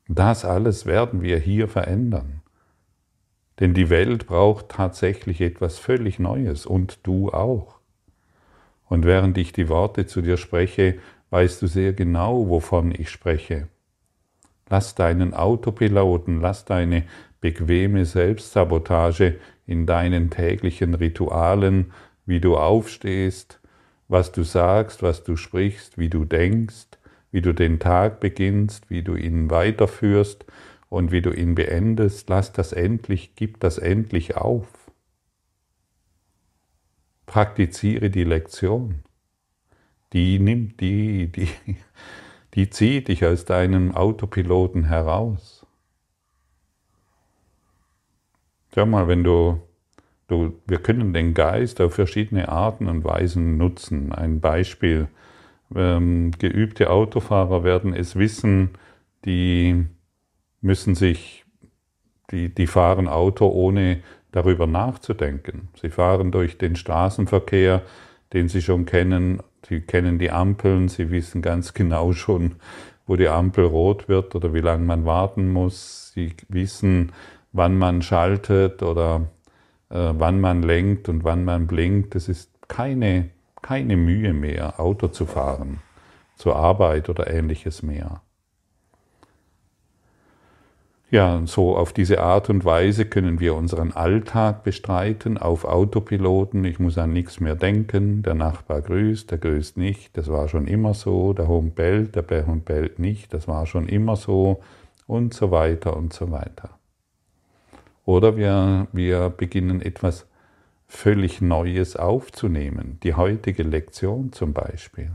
Das 0.07 0.43
alles 0.43 0.87
werden 0.87 1.21
wir 1.21 1.37
hier 1.37 1.67
verändern. 1.67 2.41
Denn 3.59 3.73
die 3.73 3.89
Welt 3.89 4.25
braucht 4.25 4.69
tatsächlich 4.69 5.41
etwas 5.41 5.77
völlig 5.77 6.17
Neues 6.17 6.65
und 6.65 7.05
du 7.05 7.29
auch. 7.29 7.79
Und 8.85 9.05
während 9.05 9.37
ich 9.37 9.51
die 9.51 9.69
Worte 9.69 10.07
zu 10.07 10.21
dir 10.21 10.37
spreche, 10.37 10.97
weißt 11.29 11.61
du 11.61 11.67
sehr 11.67 11.93
genau, 11.93 12.49
wovon 12.49 12.91
ich 12.91 13.11
spreche. 13.11 13.67
Lass 14.67 14.95
deinen 14.95 15.33
Autopiloten, 15.33 16.41
lass 16.41 16.65
deine 16.65 17.03
bequeme 17.41 18.05
Selbstsabotage 18.05 19.39
in 19.65 19.85
deinen 19.85 20.29
täglichen 20.29 20.93
Ritualen, 20.93 21.91
wie 22.25 22.39
du 22.39 22.57
aufstehst, 22.57 23.59
was 24.07 24.31
du 24.31 24.43
sagst, 24.43 25.03
was 25.03 25.23
du 25.23 25.35
sprichst, 25.35 25.97
wie 25.97 26.09
du 26.09 26.25
denkst, 26.25 26.87
wie 27.31 27.41
du 27.41 27.53
den 27.53 27.79
Tag 27.79 28.19
beginnst, 28.19 28.89
wie 28.89 29.03
du 29.03 29.15
ihn 29.15 29.49
weiterführst 29.49 30.45
und 30.89 31.11
wie 31.11 31.21
du 31.21 31.31
ihn 31.31 31.55
beendest. 31.55 32.29
Lass 32.29 32.51
das 32.51 32.73
endlich, 32.73 33.35
gib 33.35 33.59
das 33.59 33.77
endlich 33.77 34.35
auf. 34.35 34.67
Praktiziere 37.27 38.09
die 38.09 38.23
Lektion. 38.23 39.03
Die 40.13 40.39
nimmt, 40.39 40.79
die, 40.81 41.31
die, 41.31 41.49
die 42.55 42.69
zieht 42.71 43.07
dich 43.07 43.25
aus 43.25 43.45
deinem 43.45 43.93
Autopiloten 43.93 44.85
heraus. 44.85 45.58
Schau 48.73 48.85
mal, 48.85 49.07
wenn 49.07 49.23
du, 49.23 49.59
du, 50.27 50.53
wir 50.67 50.77
können 50.77 51.13
den 51.13 51.33
Geist 51.33 51.81
auf 51.81 51.95
verschiedene 51.95 52.49
Arten 52.49 52.87
und 52.87 53.03
Weisen 53.03 53.57
nutzen. 53.57 54.11
Ein 54.11 54.39
Beispiel, 54.39 55.07
ähm, 55.75 56.31
geübte 56.37 56.89
Autofahrer 56.89 57.63
werden 57.63 57.93
es 57.93 58.15
wissen, 58.15 58.71
die 59.25 59.85
müssen 60.61 60.95
sich, 60.95 61.45
die, 62.31 62.53
die 62.53 62.67
fahren 62.67 63.07
Auto 63.07 63.47
ohne 63.47 64.01
darüber 64.31 64.67
nachzudenken. 64.67 65.69
Sie 65.81 65.89
fahren 65.89 66.31
durch 66.31 66.57
den 66.57 66.75
Straßenverkehr, 66.75 67.81
den 68.33 68.47
sie 68.49 68.61
schon 68.61 68.85
kennen, 68.85 69.41
sie 69.67 69.81
kennen 69.81 70.19
die 70.19 70.29
Ampeln, 70.29 70.87
sie 70.89 71.09
wissen 71.09 71.41
ganz 71.41 71.73
genau 71.73 72.13
schon, 72.13 72.55
wo 73.07 73.15
die 73.15 73.27
Ampel 73.27 73.65
rot 73.65 74.07
wird 74.07 74.35
oder 74.35 74.53
wie 74.53 74.59
lange 74.59 74.85
man 74.85 75.05
warten 75.05 75.51
muss. 75.51 76.11
Sie 76.13 76.33
wissen, 76.47 77.11
wann 77.51 77.77
man 77.77 78.01
schaltet 78.01 78.83
oder 78.83 79.27
äh, 79.89 80.13
wann 80.13 80.39
man 80.39 80.63
lenkt 80.63 81.09
und 81.09 81.23
wann 81.23 81.43
man 81.43 81.67
blinkt. 81.67 82.15
Es 82.15 82.29
ist 82.29 82.51
keine, 82.67 83.29
keine 83.61 83.97
Mühe 83.97 84.33
mehr, 84.33 84.79
Auto 84.79 85.07
zu 85.07 85.25
fahren, 85.25 85.79
zur 86.35 86.55
Arbeit 86.55 87.09
oder 87.09 87.29
ähnliches 87.29 87.83
mehr. 87.83 88.21
Ja, 91.11 91.41
so 91.45 91.75
auf 91.75 91.91
diese 91.91 92.21
Art 92.21 92.51
und 92.51 92.65
Weise 92.65 93.05
können 93.05 93.39
wir 93.39 93.55
unseren 93.55 93.93
Alltag 93.93 94.63
bestreiten 94.63 95.39
auf 95.39 95.65
Autopiloten. 95.65 96.63
Ich 96.65 96.77
muss 96.77 96.99
an 96.99 97.13
nichts 97.13 97.39
mehr 97.39 97.55
denken. 97.55 98.21
Der 98.21 98.35
Nachbar 98.35 98.83
grüßt, 98.83 99.31
der 99.31 99.39
grüßt 99.39 99.75
nicht. 99.77 100.15
Das 100.15 100.27
war 100.27 100.47
schon 100.47 100.67
immer 100.67 100.93
so. 100.93 101.33
Der 101.33 101.47
Hund 101.47 101.73
bellt, 101.73 102.15
der 102.15 102.45
Hund 102.45 102.65
bellt 102.65 102.99
nicht. 102.99 103.33
Das 103.33 103.47
war 103.47 103.65
schon 103.65 103.89
immer 103.89 104.17
so. 104.17 104.61
Und 105.07 105.33
so 105.33 105.49
weiter 105.49 105.97
und 105.97 106.13
so 106.13 106.29
weiter. 106.29 106.78
Oder 108.09 108.37
wir, 108.37 108.87
wir 108.91 109.29
beginnen 109.29 109.83
etwas 109.83 110.25
völlig 110.87 111.41
Neues 111.41 111.95
aufzunehmen. 111.95 112.99
Die 113.03 113.13
heutige 113.13 113.61
Lektion 113.61 114.33
zum 114.33 114.51
Beispiel. 114.51 115.11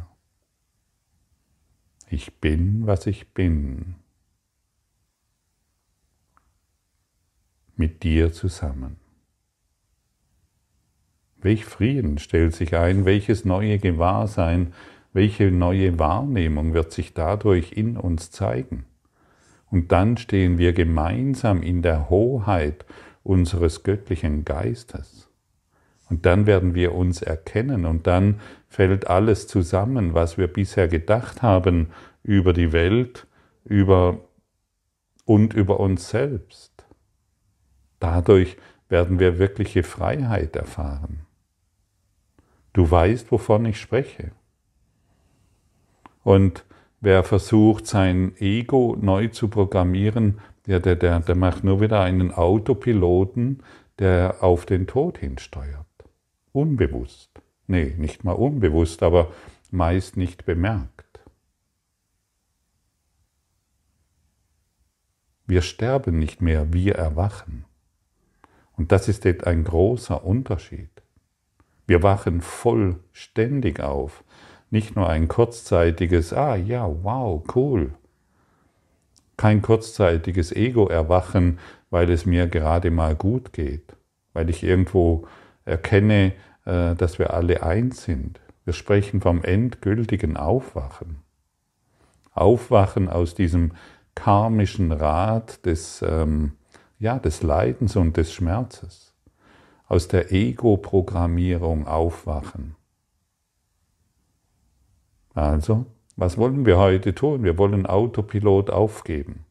Ich 2.09 2.39
bin, 2.39 2.87
was 2.87 3.09
ich 3.09 3.35
bin. 3.35 3.97
Mit 7.75 8.05
dir 8.05 8.33
zusammen. 8.33 8.99
Welch 11.39 11.65
Frieden 11.65 12.19
stellt 12.19 12.55
sich 12.55 12.77
ein, 12.77 13.05
welches 13.05 13.45
neue 13.45 13.81
Gewahrsein, 13.81 14.73
welche 15.13 15.51
neue 15.51 15.99
Wahrnehmung 15.99 16.75
wird 16.75 16.93
sich 16.93 17.13
dadurch 17.13 17.73
in 17.73 17.97
uns 17.97 18.31
zeigen. 18.31 18.87
Und 19.75 19.91
dann 19.91 20.17
stehen 20.17 20.57
wir 20.57 20.73
gemeinsam 20.73 21.61
in 21.61 21.83
der 21.83 22.09
Hoheit 22.09 22.87
unseres 23.25 23.83
göttlichen 23.83 24.45
Geistes. 24.45 25.29
Und 26.09 26.27
dann 26.27 26.47
werden 26.47 26.77
wir 26.77 26.95
uns 26.95 27.23
erkennen 27.23 27.85
und 27.85 28.07
dann 28.07 28.41
fällt 28.69 29.09
alles 29.09 29.49
zusammen, 29.49 30.15
was 30.15 30.39
wir 30.39 30.47
bisher 30.47 30.87
gedacht 30.87 31.43
haben 31.43 31.89
über 32.23 32.53
die 32.53 32.71
Welt 32.71 33.27
über 33.65 34.21
und 35.25 35.55
über 35.55 35.81
uns 35.81 36.09
selbst. 36.09 36.87
Dadurch 37.99 38.57
werden 38.89 39.19
wir 39.19 39.41
wirkliche 39.41 39.83
Freiheit 39.83 40.55
erfahren. 40.55 41.27
Du 42.75 42.89
weißt, 42.89 43.33
wovon 43.33 43.67
ich 43.67 43.81
spreche. 43.81 44.31
Und 46.23 46.65
Wer 47.05 47.23
versucht, 47.23 47.87
sein 47.87 48.35
Ego 48.39 48.97
neu 48.99 49.29
zu 49.29 49.49
programmieren, 49.49 50.41
der, 50.67 50.81
der, 50.81 50.97
der, 50.97 51.21
der 51.21 51.35
macht 51.35 51.63
nur 51.63 51.83
wieder 51.83 52.01
einen 52.01 52.33
Autopiloten, 52.33 53.63
der 53.99 54.43
auf 54.43 54.65
den 54.65 54.87
Tod 54.87 55.19
hinsteuert. 55.19 55.85
Unbewusst. 56.53 57.43
Nee, 57.67 57.95
nicht 57.99 58.25
mal 58.25 58.33
unbewusst, 58.33 59.03
aber 59.03 59.31
meist 59.71 60.17
nicht 60.17 60.47
bemerkt. 60.47 61.21
Wir 65.47 65.61
sterben 65.61 66.19
nicht 66.19 66.41
mehr, 66.41 66.73
wir 66.73 66.95
erwachen. 66.95 67.67
Und 68.79 68.93
das 68.93 69.09
ist 69.09 69.27
ein 69.27 69.65
großer 69.65 70.25
Unterschied. 70.25 71.03
Wir 71.87 72.03
wachen 72.03 72.41
vollständig 72.41 73.81
auf. 73.81 74.24
Nicht 74.75 74.97
nur 74.97 75.09
ein 75.09 75.29
kurzzeitiges, 75.29 76.33
ah 76.33 76.57
ja, 76.57 76.85
wow, 77.05 77.45
cool. 77.55 77.93
Kein 79.37 79.63
kurzzeitiges 79.63 80.51
Ego-Erwachen, 80.51 81.61
weil 81.91 82.11
es 82.11 82.27
mir 82.27 82.49
gerade 82.49 82.91
mal 82.91 83.15
gut 83.15 83.53
geht, 83.53 83.95
weil 84.33 84.51
ich 84.51 84.65
irgendwo 84.65 85.29
erkenne, 85.65 86.33
äh, 86.65 86.97
dass 86.97 87.21
wir 87.21 87.35
alle 87.35 87.63
eins 87.63 88.03
sind. 88.03 88.41
Wir 88.65 88.73
sprechen 88.73 89.21
vom 89.21 89.45
endgültigen 89.45 90.37
Aufwachen. 90.37 91.19
Aufwachen 92.33 93.09
aus 93.09 93.37
diesem 93.37 93.75
karmischen 94.17 94.91
Rad 94.91 95.65
des, 95.67 96.03
ähm, 96.03 96.55
ja, 96.99 97.21
des 97.21 97.45
Leidens 97.45 97.95
und 97.95 98.17
des 98.17 98.33
Schmerzes. 98.33 99.15
Aus 99.87 100.09
der 100.09 100.33
Ego-Programmierung 100.33 101.87
aufwachen. 101.87 102.75
Also, 105.35 105.87
was 106.17 106.39
wollen 106.39 106.65
wir 106.65 106.79
heute 106.79 107.15
tun? 107.15 107.43
Wir 107.43 107.59
wollen 107.59 107.87
Autopilot 107.87 108.71
aufgeben. 108.71 109.45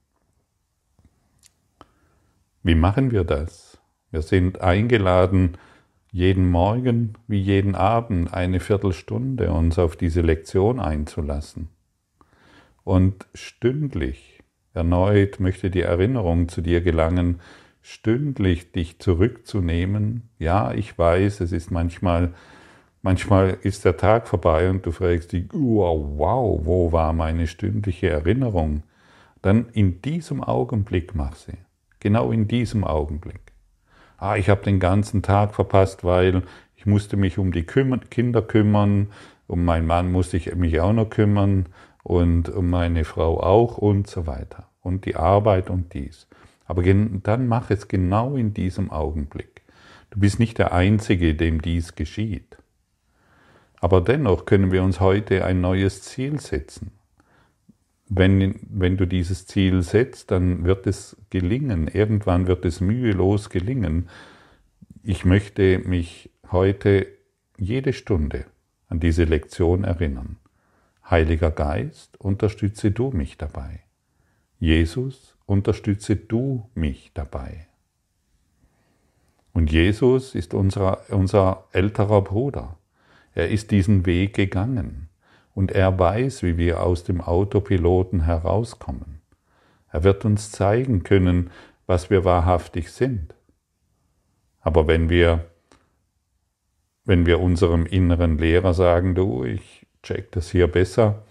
Wie 2.63 2.75
machen 2.75 3.11
wir 3.11 3.25
das? 3.25 3.81
Wir 4.11 4.21
sind 4.21 4.61
eingeladen, 4.61 5.57
jeden 6.11 6.49
Morgen 6.49 7.13
wie 7.27 7.41
jeden 7.41 7.75
Abend 7.75 8.33
eine 8.33 8.59
Viertelstunde 8.59 9.51
uns 9.51 9.77
auf 9.77 9.95
diese 9.97 10.21
Lektion 10.21 10.79
einzulassen. 10.79 11.69
Und 12.83 13.27
stündlich 13.33 14.39
erneut 14.73 15.39
möchte 15.39 15.69
die 15.69 15.81
Erinnerung 15.81 16.47
zu 16.47 16.61
dir 16.61 16.81
gelangen, 16.81 17.41
stündlich 17.81 18.71
dich 18.71 18.99
zurückzunehmen. 18.99 20.29
Ja, 20.39 20.73
ich 20.73 20.97
weiß, 20.97 21.41
es 21.41 21.51
ist 21.51 21.71
manchmal, 21.71 22.33
manchmal 23.03 23.57
ist 23.61 23.85
der 23.85 23.97
Tag 23.97 24.27
vorbei 24.27 24.69
und 24.69 24.83
du 24.85 24.91
fragst 24.91 25.33
dich, 25.33 25.45
wow, 25.51 26.03
wow, 26.17 26.59
wo 26.63 26.91
war 26.91 27.13
meine 27.13 27.45
stündliche 27.45 28.09
Erinnerung? 28.09 28.81
Dann 29.43 29.67
in 29.73 30.01
diesem 30.01 30.43
Augenblick 30.43 31.13
mach 31.13 31.35
sie. 31.35 31.57
Genau 31.99 32.31
in 32.31 32.47
diesem 32.47 32.83
Augenblick. 32.83 33.53
Ah, 34.17 34.37
ich 34.37 34.49
habe 34.49 34.63
den 34.63 34.79
ganzen 34.79 35.21
Tag 35.21 35.53
verpasst, 35.53 36.03
weil 36.03 36.43
ich 36.75 36.85
musste 36.85 37.17
mich 37.17 37.37
um 37.37 37.51
die 37.51 37.63
Kinder 37.63 38.41
kümmern, 38.41 39.07
um 39.47 39.65
meinen 39.65 39.85
Mann 39.85 40.11
musste 40.11 40.37
ich 40.37 40.53
mich 40.55 40.79
auch 40.79 40.93
noch 40.93 41.09
kümmern 41.09 41.67
und 42.03 42.49
um 42.49 42.69
meine 42.69 43.03
Frau 43.03 43.39
auch 43.41 43.77
und 43.77 44.07
so 44.07 44.27
weiter. 44.27 44.69
Und 44.81 45.05
die 45.05 45.15
Arbeit 45.15 45.69
und 45.69 45.93
dies. 45.93 46.27
Aber 46.65 46.83
dann 46.83 47.47
mach 47.47 47.69
es 47.69 47.87
genau 47.87 48.35
in 48.35 48.53
diesem 48.53 48.91
Augenblick. 48.91 49.61
Du 50.09 50.19
bist 50.19 50.39
nicht 50.39 50.57
der 50.57 50.73
Einzige, 50.73 51.35
dem 51.35 51.61
dies 51.61 51.95
geschieht. 51.95 52.57
Aber 53.83 53.99
dennoch 53.99 54.45
können 54.45 54.71
wir 54.71 54.81
uns 54.81 55.01
heute 55.01 55.43
ein 55.43 55.59
neues 55.59 56.03
Ziel 56.03 56.39
setzen. 56.39 56.91
Wenn, 58.07 58.61
wenn 58.69 58.95
du 58.95 59.05
dieses 59.05 59.45
Ziel 59.45 59.81
setzt, 59.81 60.31
dann 60.31 60.63
wird 60.63 60.87
es 60.87 61.17
gelingen. 61.29 61.89
Irgendwann 61.89 62.47
wird 62.47 62.63
es 62.63 62.79
mühelos 62.79 63.49
gelingen. 63.49 64.07
Ich 65.03 65.25
möchte 65.25 65.79
mich 65.79 66.29
heute 66.49 67.07
jede 67.57 67.91
Stunde 67.91 68.45
an 68.87 69.01
diese 69.01 69.25
Lektion 69.25 69.83
erinnern. 69.83 70.37
Heiliger 71.09 71.51
Geist, 71.51 72.17
unterstütze 72.21 72.91
du 72.91 73.09
mich 73.09 73.37
dabei. 73.37 73.81
Jesus, 74.59 75.35
unterstütze 75.45 76.15
du 76.15 76.69
mich 76.73 77.11
dabei. 77.13 77.67
Und 79.51 79.73
Jesus 79.73 80.35
ist 80.35 80.53
unser, 80.53 81.01
unser 81.09 81.65
älterer 81.73 82.21
Bruder. 82.21 82.77
Er 83.35 83.49
ist 83.49 83.71
diesen 83.71 84.05
Weg 84.05 84.35
gegangen 84.35 85.09
und 85.55 85.71
er 85.71 85.97
weiß, 85.97 86.43
wie 86.43 86.57
wir 86.57 86.83
aus 86.83 87.03
dem 87.03 87.21
Autopiloten 87.21 88.25
herauskommen. 88.25 89.21
Er 89.91 90.03
wird 90.03 90.25
uns 90.25 90.51
zeigen 90.51 91.03
können, 91.03 91.51
was 91.85 92.09
wir 92.09 92.25
wahrhaftig 92.25 92.91
sind. 92.91 93.35
Aber 94.61 94.87
wenn 94.87 95.09
wir, 95.09 95.45
wenn 97.05 97.25
wir 97.25 97.39
unserem 97.39 97.85
inneren 97.85 98.37
Lehrer 98.37 98.73
sagen, 98.73 99.13
du, 99.13 99.43
ich 99.43 99.85
check 100.01 100.31
das 100.31 100.49
hier 100.49 100.67
besser, 100.67 101.23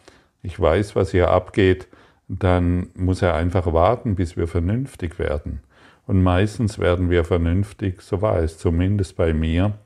ich 0.43 0.59
weiß, 0.59 0.95
was 0.97 1.13
hier 1.13 1.31
abgeht, 1.31 1.89
dann 2.29 2.91
muss 2.95 3.23
er 3.23 3.35
einfach 3.35 3.73
warten, 3.73 4.15
bis 4.15 4.37
wir 4.37 4.49
vernünftig 4.49 5.19
werden. 5.19 5.61
Und 6.07 6.23
meistens 6.23 6.79
werden 6.79 7.11
wir 7.11 7.25
vernünftig, 7.25 8.03
so 8.03 8.23
war 8.23 8.39
es 8.39 8.59
zumindest 8.59 9.17
bei 9.17 9.33
mir, 9.33 9.79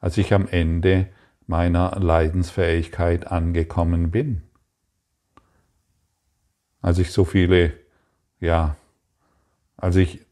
als 0.00 0.16
ich 0.16 0.32
am 0.32 0.46
Ende 0.48 1.06
meiner 1.46 1.96
Leidensfähigkeit 2.00 3.30
angekommen 3.30 4.10
bin. 4.10 4.42
Als 6.80 6.98
ich 6.98 7.12
so 7.12 7.24
viele, 7.24 7.72
ja, 8.40 8.76
als 9.76 9.96
ich 9.96 10.26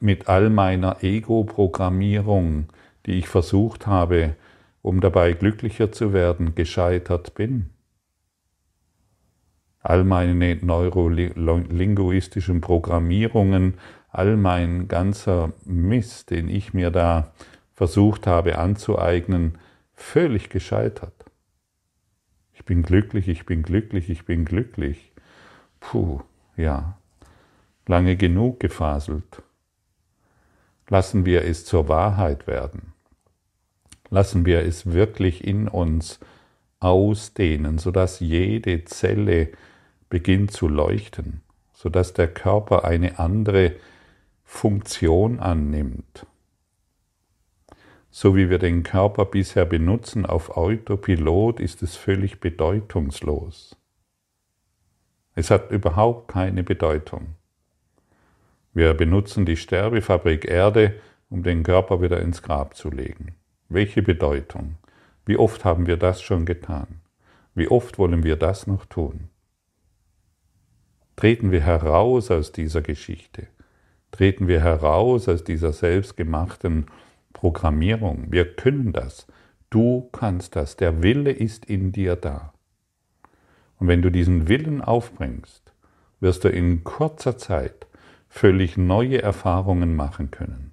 mit 0.00 0.28
all 0.28 0.50
meiner 0.50 1.02
Ego-Programmierung, 1.02 2.66
die 3.06 3.12
ich 3.12 3.28
versucht 3.28 3.86
habe, 3.86 4.34
um 4.82 5.00
dabei 5.00 5.32
glücklicher 5.32 5.90
zu 5.92 6.12
werden, 6.12 6.54
gescheitert 6.54 7.34
bin. 7.34 7.70
All 9.80 10.04
meine 10.04 10.56
neurolinguistischen 10.56 12.60
Programmierungen, 12.60 13.74
all 14.10 14.36
mein 14.36 14.88
ganzer 14.88 15.52
Mist, 15.64 16.30
den 16.30 16.48
ich 16.48 16.74
mir 16.74 16.90
da 16.90 17.32
versucht 17.72 18.26
habe 18.26 18.58
anzueignen, 18.58 19.56
völlig 19.98 20.48
gescheitert. 20.48 21.24
Ich 22.54 22.64
bin 22.64 22.82
glücklich, 22.82 23.28
ich 23.28 23.44
bin 23.44 23.62
glücklich, 23.62 24.08
ich 24.08 24.24
bin 24.24 24.44
glücklich. 24.44 25.12
Puh, 25.80 26.20
ja, 26.56 26.98
lange 27.86 28.16
genug 28.16 28.60
gefaselt. 28.60 29.42
Lassen 30.88 31.26
wir 31.26 31.44
es 31.44 31.64
zur 31.64 31.88
Wahrheit 31.88 32.46
werden. 32.46 32.94
Lassen 34.08 34.46
wir 34.46 34.60
es 34.60 34.90
wirklich 34.92 35.44
in 35.44 35.68
uns 35.68 36.18
ausdehnen, 36.80 37.78
sodass 37.78 38.20
jede 38.20 38.84
Zelle 38.84 39.50
beginnt 40.08 40.52
zu 40.52 40.68
leuchten, 40.68 41.42
sodass 41.74 42.14
der 42.14 42.28
Körper 42.28 42.84
eine 42.84 43.18
andere 43.18 43.74
Funktion 44.44 45.40
annimmt. 45.40 46.26
So 48.10 48.34
wie 48.34 48.48
wir 48.48 48.58
den 48.58 48.82
Körper 48.82 49.24
bisher 49.26 49.64
benutzen 49.64 50.24
auf 50.24 50.56
Autopilot, 50.56 51.60
ist 51.60 51.82
es 51.82 51.96
völlig 51.96 52.40
bedeutungslos. 52.40 53.76
Es 55.34 55.50
hat 55.50 55.70
überhaupt 55.70 56.28
keine 56.28 56.64
Bedeutung. 56.64 57.34
Wir 58.72 58.94
benutzen 58.94 59.44
die 59.44 59.56
Sterbefabrik 59.56 60.46
Erde, 60.46 60.94
um 61.30 61.42
den 61.42 61.62
Körper 61.62 62.00
wieder 62.00 62.20
ins 62.20 62.42
Grab 62.42 62.74
zu 62.74 62.90
legen. 62.90 63.34
Welche 63.68 64.02
Bedeutung? 64.02 64.76
Wie 65.26 65.36
oft 65.36 65.64
haben 65.64 65.86
wir 65.86 65.96
das 65.96 66.22
schon 66.22 66.46
getan? 66.46 67.02
Wie 67.54 67.68
oft 67.68 67.98
wollen 67.98 68.24
wir 68.24 68.36
das 68.36 68.66
noch 68.66 68.86
tun? 68.86 69.28
Treten 71.16 71.50
wir 71.50 71.60
heraus 71.60 72.30
aus 72.30 72.52
dieser 72.52 72.80
Geschichte. 72.80 73.48
Treten 74.10 74.48
wir 74.48 74.60
heraus 74.60 75.28
aus 75.28 75.44
dieser 75.44 75.72
selbstgemachten 75.72 76.86
Programmierung. 77.38 78.32
Wir 78.32 78.52
können 78.56 78.92
das. 78.92 79.28
Du 79.70 80.08
kannst 80.10 80.56
das. 80.56 80.74
Der 80.74 81.04
Wille 81.04 81.30
ist 81.30 81.66
in 81.66 81.92
dir 81.92 82.16
da. 82.16 82.52
Und 83.78 83.86
wenn 83.86 84.02
du 84.02 84.10
diesen 84.10 84.48
Willen 84.48 84.82
aufbringst, 84.82 85.72
wirst 86.18 86.42
du 86.42 86.48
in 86.48 86.82
kurzer 86.82 87.38
Zeit 87.38 87.86
völlig 88.28 88.76
neue 88.76 89.22
Erfahrungen 89.22 89.94
machen 89.94 90.32
können. 90.32 90.72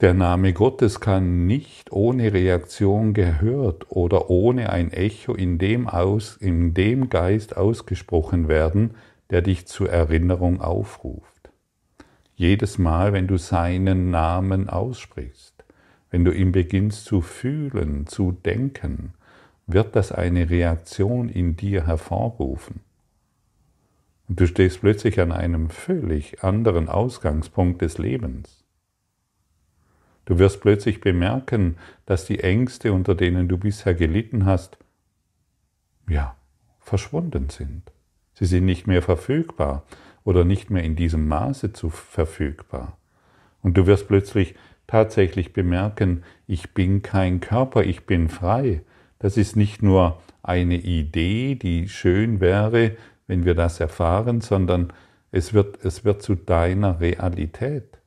Der 0.00 0.14
Name 0.14 0.52
Gottes 0.52 1.00
kann 1.00 1.48
nicht 1.48 1.90
ohne 1.90 2.32
Reaktion 2.32 3.12
gehört 3.12 3.90
oder 3.90 4.30
ohne 4.30 4.70
ein 4.70 4.92
Echo 4.92 5.34
in 5.34 5.58
dem, 5.58 5.88
aus, 5.88 6.36
in 6.36 6.74
dem 6.74 7.08
Geist 7.08 7.56
ausgesprochen 7.56 8.46
werden, 8.46 8.94
der 9.30 9.42
dich 9.42 9.66
zur 9.66 9.90
Erinnerung 9.90 10.60
aufruft. 10.60 11.37
Jedes 12.38 12.78
Mal, 12.78 13.12
wenn 13.12 13.26
du 13.26 13.36
seinen 13.36 14.12
Namen 14.12 14.68
aussprichst, 14.68 15.64
wenn 16.12 16.24
du 16.24 16.30
ihn 16.30 16.52
beginnst 16.52 17.04
zu 17.04 17.20
fühlen, 17.20 18.06
zu 18.06 18.30
denken, 18.30 19.12
wird 19.66 19.96
das 19.96 20.12
eine 20.12 20.48
Reaktion 20.48 21.30
in 21.30 21.56
dir 21.56 21.84
hervorrufen. 21.84 22.78
Und 24.28 24.38
du 24.38 24.46
stehst 24.46 24.82
plötzlich 24.82 25.18
an 25.18 25.32
einem 25.32 25.68
völlig 25.68 26.44
anderen 26.44 26.88
Ausgangspunkt 26.88 27.82
des 27.82 27.98
Lebens. 27.98 28.62
Du 30.24 30.38
wirst 30.38 30.60
plötzlich 30.60 31.00
bemerken, 31.00 31.76
dass 32.06 32.24
die 32.24 32.38
Ängste, 32.38 32.92
unter 32.92 33.16
denen 33.16 33.48
du 33.48 33.58
bisher 33.58 33.94
gelitten 33.94 34.46
hast, 34.46 34.78
ja, 36.08 36.36
verschwunden 36.78 37.48
sind. 37.48 37.90
Sie 38.34 38.46
sind 38.46 38.64
nicht 38.64 38.86
mehr 38.86 39.02
verfügbar 39.02 39.82
oder 40.28 40.44
nicht 40.44 40.68
mehr 40.68 40.82
in 40.82 40.94
diesem 40.94 41.26
Maße 41.26 41.72
zu 41.72 41.88
verfügbar. 41.88 42.98
Und 43.62 43.78
du 43.78 43.86
wirst 43.86 44.08
plötzlich 44.08 44.56
tatsächlich 44.86 45.54
bemerken, 45.54 46.22
ich 46.46 46.74
bin 46.74 47.00
kein 47.00 47.40
Körper, 47.40 47.82
ich 47.82 48.04
bin 48.04 48.28
frei. 48.28 48.82
Das 49.20 49.38
ist 49.38 49.56
nicht 49.56 49.82
nur 49.82 50.20
eine 50.42 50.76
Idee, 50.76 51.54
die 51.54 51.88
schön 51.88 52.40
wäre, 52.40 52.94
wenn 53.26 53.46
wir 53.46 53.54
das 53.54 53.80
erfahren, 53.80 54.42
sondern 54.42 54.92
es 55.30 55.54
wird, 55.54 55.82
es 55.82 56.04
wird 56.04 56.20
zu 56.20 56.34
deiner 56.34 57.00
Realität 57.00 57.98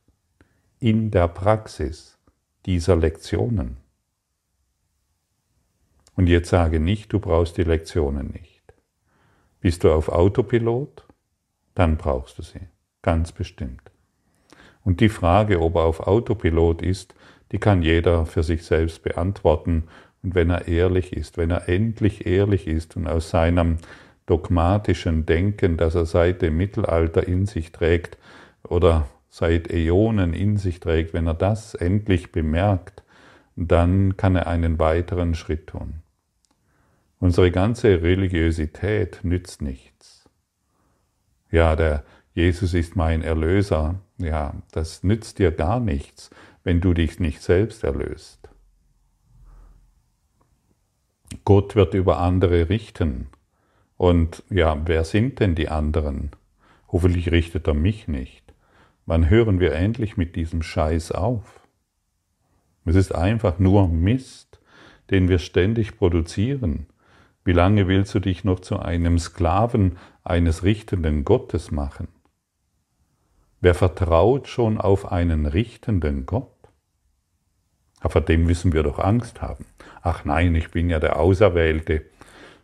in 0.78 1.10
der 1.10 1.26
Praxis 1.26 2.18
dieser 2.66 2.94
Lektionen. 2.94 3.78
Und 6.14 6.28
jetzt 6.28 6.50
sage 6.50 6.78
nicht, 6.78 7.12
du 7.12 7.18
brauchst 7.18 7.56
die 7.56 7.64
Lektionen 7.64 8.28
nicht. 8.28 8.62
Bist 9.58 9.82
du 9.82 9.92
auf 9.92 10.08
Autopilot? 10.08 11.04
Dann 11.74 11.96
brauchst 11.96 12.38
du 12.38 12.42
sie. 12.42 12.68
Ganz 13.02 13.32
bestimmt. 13.32 13.90
Und 14.84 15.00
die 15.00 15.08
Frage, 15.08 15.60
ob 15.60 15.76
er 15.76 15.82
auf 15.82 16.00
Autopilot 16.00 16.82
ist, 16.82 17.14
die 17.52 17.58
kann 17.58 17.82
jeder 17.82 18.26
für 18.26 18.42
sich 18.42 18.64
selbst 18.64 19.02
beantworten. 19.02 19.84
Und 20.22 20.34
wenn 20.34 20.50
er 20.50 20.68
ehrlich 20.68 21.12
ist, 21.12 21.36
wenn 21.36 21.50
er 21.50 21.68
endlich 21.68 22.26
ehrlich 22.26 22.66
ist 22.66 22.96
und 22.96 23.06
aus 23.06 23.30
seinem 23.30 23.78
dogmatischen 24.26 25.26
Denken, 25.26 25.76
das 25.76 25.94
er 25.94 26.06
seit 26.06 26.42
dem 26.42 26.56
Mittelalter 26.56 27.26
in 27.26 27.46
sich 27.46 27.72
trägt 27.72 28.18
oder 28.62 29.06
seit 29.28 29.70
Äonen 29.70 30.34
in 30.34 30.56
sich 30.56 30.80
trägt, 30.80 31.14
wenn 31.14 31.26
er 31.26 31.34
das 31.34 31.74
endlich 31.74 32.32
bemerkt, 32.32 33.02
dann 33.56 34.16
kann 34.16 34.36
er 34.36 34.46
einen 34.46 34.78
weiteren 34.78 35.34
Schritt 35.34 35.68
tun. 35.68 36.02
Unsere 37.18 37.50
ganze 37.50 38.02
Religiosität 38.02 39.20
nützt 39.22 39.62
nichts. 39.62 40.21
Ja, 41.52 41.76
der 41.76 42.02
Jesus 42.34 42.72
ist 42.72 42.96
mein 42.96 43.22
Erlöser. 43.22 44.00
Ja, 44.18 44.54
das 44.72 45.04
nützt 45.04 45.38
dir 45.38 45.52
gar 45.52 45.80
nichts, 45.80 46.30
wenn 46.64 46.80
du 46.80 46.94
dich 46.94 47.20
nicht 47.20 47.42
selbst 47.42 47.84
erlöst. 47.84 48.48
Gott 51.44 51.76
wird 51.76 51.94
über 51.94 52.18
andere 52.18 52.68
richten. 52.68 53.28
Und 53.96 54.42
ja, 54.48 54.80
wer 54.86 55.04
sind 55.04 55.40
denn 55.40 55.54
die 55.54 55.68
anderen? 55.68 56.30
Hoffentlich 56.88 57.30
richtet 57.30 57.66
er 57.66 57.74
mich 57.74 58.08
nicht. 58.08 58.42
Wann 59.06 59.28
hören 59.28 59.60
wir 59.60 59.74
endlich 59.74 60.16
mit 60.16 60.36
diesem 60.36 60.62
Scheiß 60.62 61.12
auf? 61.12 61.60
Es 62.84 62.96
ist 62.96 63.14
einfach 63.14 63.58
nur 63.58 63.88
Mist, 63.88 64.60
den 65.10 65.28
wir 65.28 65.38
ständig 65.38 65.98
produzieren. 65.98 66.86
Wie 67.44 67.52
lange 67.52 67.88
willst 67.88 68.14
du 68.14 68.20
dich 68.20 68.44
noch 68.44 68.60
zu 68.60 68.78
einem 68.78 69.18
Sklaven 69.18 69.98
eines 70.24 70.62
richtenden 70.62 71.24
Gottes 71.24 71.70
machen? 71.70 72.08
Wer 73.60 73.74
vertraut 73.74 74.48
schon 74.48 74.78
auf 74.78 75.10
einen 75.12 75.46
richtenden 75.46 76.26
Gott? 76.26 76.48
vor 78.08 78.20
dem 78.20 78.44
müssen 78.44 78.72
wir 78.72 78.82
doch 78.82 78.98
Angst 78.98 79.42
haben. 79.42 79.64
Ach 80.02 80.24
nein, 80.24 80.56
ich 80.56 80.72
bin 80.72 80.90
ja 80.90 80.98
der 80.98 81.20
Auserwählte 81.20 82.04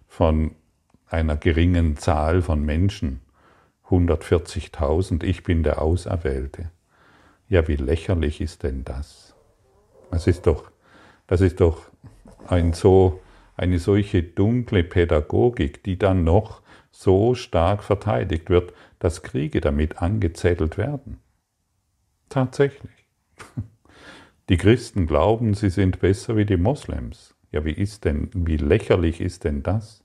von 0.09 0.57
einer 1.07 1.37
geringen 1.37 1.97
Zahl 1.97 2.43
von 2.43 2.65
Menschen. 2.65 3.21
140.000, 3.89 5.23
ich 5.23 5.45
bin 5.45 5.63
der 5.63 5.81
Auserwählte. 5.81 6.71
Ja, 7.49 7.67
wie 7.69 7.77
lächerlich 7.77 8.41
ist 8.41 8.63
denn 8.63 8.85
das? 8.85 9.35
Das 10.11 10.27
ist 10.27 10.47
doch, 10.47 10.71
das 11.27 11.41
ist 11.41 11.61
doch 11.61 11.83
ein 12.47 12.73
so, 12.73 13.21
eine 13.57 13.79
solche 13.79 14.23
dunkle 14.23 14.85
Pädagogik, 14.85 15.83
die 15.85 15.99
dann 15.99 16.25
noch 16.25 16.63
so 16.99 17.37
stark 17.37 17.85
verteidigt 17.85 18.51
wird, 18.51 18.73
dass 18.99 19.23
Kriege 19.23 19.61
damit 19.61 20.03
angezettelt 20.03 20.77
werden. 20.79 21.21
Tatsächlich. 22.29 23.07
Die 24.49 24.57
Christen 24.57 25.07
glauben, 25.07 25.55
sie 25.55 25.71
sind 25.71 26.01
besser 26.01 26.37
wie 26.37 26.45
die 26.45 26.57
Moslems. 26.57 27.37
Ja, 27.53 27.65
wie 27.65 27.73
ist 27.73 28.05
denn, 28.05 28.31
wie 28.33 28.57
lächerlich 28.57 29.21
ist 29.21 29.45
denn 29.45 29.63
das? 29.63 30.03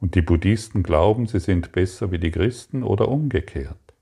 Und 0.00 0.14
die 0.14 0.22
Buddhisten 0.22 0.82
glauben, 0.82 1.26
sie 1.26 1.40
sind 1.40 1.72
besser 1.72 2.12
wie 2.12 2.18
die 2.18 2.30
Christen 2.30 2.82
oder 2.82 3.08
umgekehrt. 3.08 3.94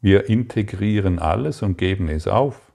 Wir 0.00 0.30
integrieren 0.30 1.18
alles 1.18 1.62
und 1.62 1.76
geben 1.76 2.08
es 2.08 2.26
auf. 2.26 2.72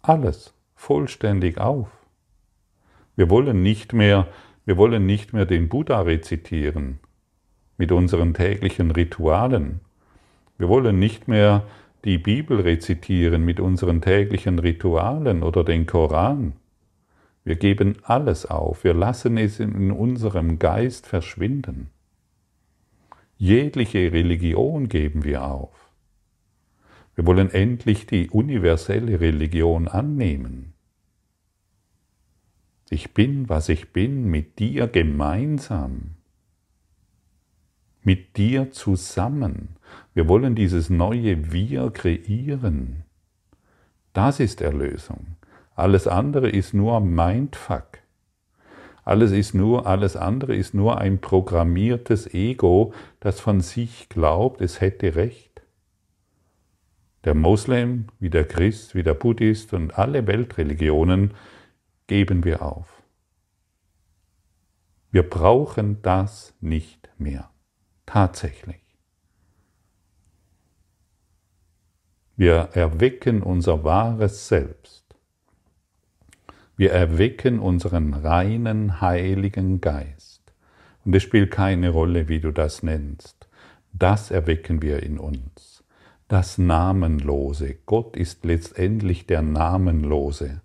Alles 0.00 0.54
vollständig 0.74 1.58
auf. 1.58 1.88
Wir 3.14 3.28
wollen 3.28 3.62
nicht 3.62 3.92
mehr 3.92 4.26
wir 4.64 4.76
wollen 4.76 5.06
nicht 5.06 5.32
mehr 5.32 5.46
den 5.46 5.68
Buddha 5.68 6.02
rezitieren 6.02 6.98
mit 7.76 7.90
unseren 7.90 8.34
täglichen 8.34 8.90
Ritualen. 8.90 9.80
Wir 10.58 10.68
wollen 10.68 10.98
nicht 10.98 11.26
mehr 11.26 11.64
die 12.04 12.18
Bibel 12.18 12.60
rezitieren 12.60 13.44
mit 13.44 13.60
unseren 13.60 14.00
täglichen 14.00 14.58
Ritualen 14.58 15.42
oder 15.42 15.64
den 15.64 15.86
Koran. 15.86 16.52
Wir 17.44 17.56
geben 17.56 17.96
alles 18.04 18.46
auf, 18.46 18.84
wir 18.84 18.94
lassen 18.94 19.36
es 19.36 19.58
in 19.58 19.90
unserem 19.90 20.58
Geist 20.60 21.06
verschwinden. 21.06 21.90
Jegliche 23.36 24.12
Religion 24.12 24.88
geben 24.88 25.24
wir 25.24 25.44
auf. 25.44 25.90
Wir 27.16 27.26
wollen 27.26 27.50
endlich 27.50 28.06
die 28.06 28.30
universelle 28.30 29.20
Religion 29.20 29.88
annehmen. 29.88 30.74
Ich 32.92 33.14
bin, 33.14 33.48
was 33.48 33.70
ich 33.70 33.94
bin, 33.94 34.26
mit 34.26 34.58
dir 34.58 34.86
gemeinsam, 34.86 36.16
mit 38.02 38.36
dir 38.36 38.70
zusammen. 38.70 39.76
Wir 40.12 40.28
wollen 40.28 40.54
dieses 40.54 40.90
neue 40.90 41.52
Wir 41.52 41.90
kreieren. 41.90 43.04
Das 44.12 44.40
ist 44.40 44.60
Erlösung. 44.60 45.36
Alles 45.74 46.06
andere 46.06 46.50
ist 46.50 46.74
nur 46.74 47.00
Mindfuck. 47.00 48.00
Alles 49.04 49.32
ist 49.32 49.54
nur, 49.54 49.86
alles 49.86 50.14
andere 50.14 50.54
ist 50.54 50.74
nur 50.74 50.98
ein 50.98 51.18
programmiertes 51.18 52.34
Ego, 52.34 52.92
das 53.20 53.40
von 53.40 53.62
sich 53.62 54.10
glaubt, 54.10 54.60
es 54.60 54.82
hätte 54.82 55.16
Recht. 55.16 55.62
Der 57.24 57.34
Moslem, 57.34 58.08
wie 58.20 58.28
der 58.28 58.44
Christ, 58.44 58.94
wie 58.94 59.02
der 59.02 59.14
Buddhist 59.14 59.72
und 59.72 59.98
alle 59.98 60.26
Weltreligionen 60.26 61.32
geben 62.12 62.44
wir 62.44 62.60
auf. 62.60 63.02
Wir 65.12 65.22
brauchen 65.22 66.02
das 66.02 66.52
nicht 66.60 67.08
mehr. 67.16 67.48
Tatsächlich. 68.04 68.84
Wir 72.36 72.68
erwecken 72.74 73.42
unser 73.42 73.82
wahres 73.82 74.46
Selbst. 74.48 75.06
Wir 76.76 76.92
erwecken 76.92 77.58
unseren 77.58 78.12
reinen, 78.12 79.00
heiligen 79.00 79.80
Geist. 79.80 80.52
Und 81.06 81.16
es 81.16 81.22
spielt 81.22 81.50
keine 81.50 81.88
Rolle, 81.88 82.28
wie 82.28 82.40
du 82.40 82.50
das 82.50 82.82
nennst. 82.82 83.48
Das 83.94 84.30
erwecken 84.30 84.82
wir 84.82 85.02
in 85.02 85.18
uns. 85.18 85.82
Das 86.28 86.58
Namenlose. 86.58 87.76
Gott 87.86 88.18
ist 88.18 88.44
letztendlich 88.44 89.26
der 89.26 89.40
Namenlose 89.40 90.60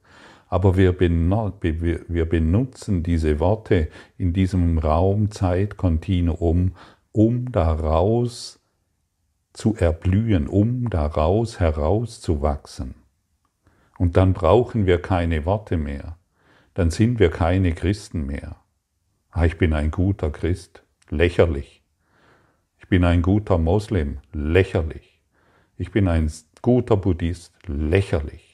aber 0.50 0.78
wir, 0.78 0.94
benutzen 0.94 3.04
diese 3.04 3.40
Worte 3.40 3.90
in 4.18 4.34
diesem 4.34 4.78
Raum-Zeit-Kontinuum, 4.78 6.76
um 7.12 7.52
daraus 7.52 8.60
zu 9.54 9.76
erblühen, 9.76 10.48
um 10.48 10.90
daraus 10.90 11.60
herauszuwachsen. 11.60 12.96
Und 13.98 14.16
dann 14.16 14.32
brauchen 14.34 14.86
wir 14.86 15.02
keine 15.02 15.46
Worte 15.46 15.76
mehr, 15.78 16.18
dann 16.76 16.92
sind 16.92 17.20
wir 17.20 17.32
keine 17.32 17.74
Christen 17.74 18.26
mehr. 18.26 18.56
Ah, 19.32 19.46
ich 19.46 19.58
bin 19.58 19.74
ein 19.74 19.92
guter 19.92 20.30
Christ, 20.30 20.84
lächerlich. 21.10 21.84
Ich 22.80 22.88
bin 22.88 23.04
ein 23.04 23.22
guter 23.22 23.58
Moslem, 23.58 24.20
lächerlich. 24.32 25.20
Ich 25.78 25.92
bin 25.92 26.08
ein 26.08 26.32
guter 26.62 26.96
Buddhist, 26.96 27.52
lächerlich 27.66 28.47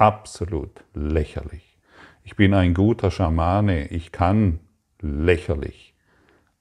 absolut 0.00 0.82
lächerlich. 0.94 1.76
Ich 2.24 2.34
bin 2.34 2.54
ein 2.54 2.72
guter 2.72 3.10
Schamane, 3.10 3.88
ich 3.88 4.12
kann 4.12 4.60
lächerlich, 5.00 5.94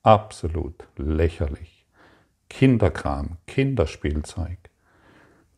absolut 0.04 0.86
lächerlich. 0.98 1.86
Kinderkram, 2.50 3.38
Kinderspielzeug, 3.48 4.58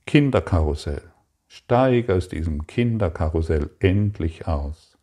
Kinderkarussell. 0.05 1.01
Steig 1.47 2.09
aus 2.11 2.29
diesem 2.29 2.67
Kinderkarussell 2.67 3.71
endlich 3.79 4.47
aus. 4.47 4.97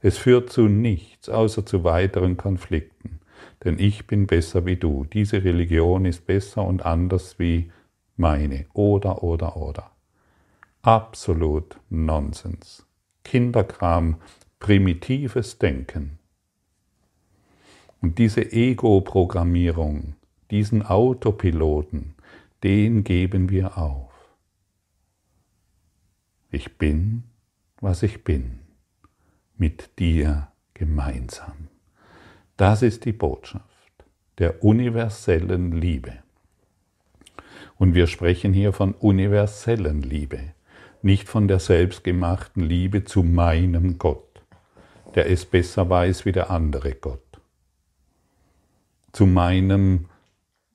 Es 0.00 0.18
führt 0.18 0.50
zu 0.50 0.68
nichts 0.68 1.30
außer 1.30 1.64
zu 1.64 1.84
weiteren 1.84 2.36
Konflikten, 2.36 3.20
denn 3.64 3.78
ich 3.78 4.06
bin 4.06 4.26
besser 4.26 4.66
wie 4.66 4.76
du. 4.76 5.06
Diese 5.10 5.42
Religion 5.42 6.04
ist 6.04 6.26
besser 6.26 6.64
und 6.64 6.84
anders 6.84 7.38
wie 7.38 7.72
meine. 8.16 8.66
Oder, 8.74 9.22
oder, 9.22 9.56
oder 9.56 9.93
absolut 10.84 11.80
Nonsens. 11.88 12.84
Kinderkram, 13.24 14.20
primitives 14.58 15.58
Denken. 15.58 16.18
Und 18.02 18.18
diese 18.18 18.52
Ego-Programmierung, 18.52 20.14
diesen 20.50 20.84
Autopiloten, 20.84 22.14
den 22.62 23.02
geben 23.02 23.48
wir 23.48 23.78
auf. 23.78 24.12
Ich 26.50 26.76
bin, 26.76 27.24
was 27.80 28.02
ich 28.02 28.22
bin, 28.22 28.60
mit 29.56 29.98
dir 29.98 30.48
gemeinsam. 30.74 31.68
Das 32.58 32.82
ist 32.82 33.06
die 33.06 33.12
Botschaft 33.12 33.64
der 34.36 34.62
universellen 34.62 35.72
Liebe. 35.72 36.12
Und 37.76 37.94
wir 37.94 38.06
sprechen 38.06 38.52
hier 38.52 38.74
von 38.74 38.92
universellen 38.92 40.02
Liebe 40.02 40.52
nicht 41.04 41.28
von 41.28 41.48
der 41.48 41.58
selbstgemachten 41.58 42.62
Liebe 42.62 43.04
zu 43.04 43.22
meinem 43.22 43.98
Gott, 43.98 44.40
der 45.14 45.30
es 45.30 45.44
besser 45.44 45.90
weiß 45.90 46.24
wie 46.24 46.32
der 46.32 46.50
andere 46.50 46.94
Gott, 46.94 47.20
zu 49.12 49.26
meinem 49.26 50.06